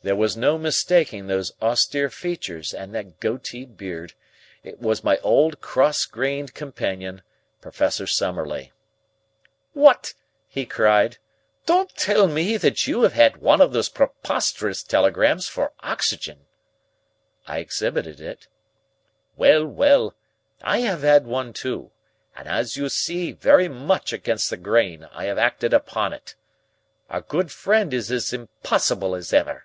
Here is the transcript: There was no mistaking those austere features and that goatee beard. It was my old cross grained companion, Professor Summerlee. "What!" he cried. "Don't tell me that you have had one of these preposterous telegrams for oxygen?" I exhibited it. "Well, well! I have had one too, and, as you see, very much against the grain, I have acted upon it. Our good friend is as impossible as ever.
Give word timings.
There 0.00 0.14
was 0.14 0.36
no 0.36 0.58
mistaking 0.58 1.26
those 1.26 1.50
austere 1.60 2.08
features 2.08 2.72
and 2.72 2.94
that 2.94 3.18
goatee 3.18 3.64
beard. 3.64 4.12
It 4.62 4.78
was 4.80 5.02
my 5.02 5.18
old 5.24 5.60
cross 5.60 6.06
grained 6.06 6.54
companion, 6.54 7.22
Professor 7.60 8.06
Summerlee. 8.06 8.70
"What!" 9.72 10.14
he 10.46 10.66
cried. 10.66 11.18
"Don't 11.66 11.92
tell 11.96 12.28
me 12.28 12.56
that 12.58 12.86
you 12.86 13.02
have 13.02 13.14
had 13.14 13.38
one 13.38 13.60
of 13.60 13.72
these 13.72 13.88
preposterous 13.88 14.84
telegrams 14.84 15.48
for 15.48 15.72
oxygen?" 15.80 16.46
I 17.48 17.58
exhibited 17.58 18.20
it. 18.20 18.46
"Well, 19.36 19.66
well! 19.66 20.14
I 20.62 20.78
have 20.82 21.02
had 21.02 21.26
one 21.26 21.52
too, 21.52 21.90
and, 22.36 22.46
as 22.46 22.76
you 22.76 22.88
see, 22.88 23.32
very 23.32 23.66
much 23.68 24.12
against 24.12 24.48
the 24.48 24.56
grain, 24.56 25.08
I 25.10 25.24
have 25.24 25.38
acted 25.38 25.74
upon 25.74 26.12
it. 26.12 26.36
Our 27.10 27.20
good 27.20 27.50
friend 27.50 27.92
is 27.92 28.12
as 28.12 28.32
impossible 28.32 29.16
as 29.16 29.32
ever. 29.32 29.64